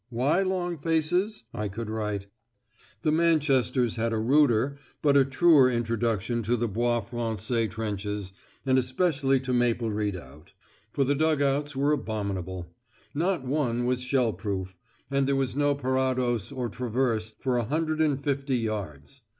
[0.09, 2.25] "Why long faces?" I could write.
[3.03, 8.31] The Manchesters had a ruder but a truer introduction to the Bois Français trenches,
[8.65, 10.53] and especially to Maple Redoubt.
[10.91, 12.73] For the dug outs were abominable;
[13.13, 14.75] not one was shell proof;
[15.11, 19.21] and there was no parados or traverse for a hundred and fifty yards.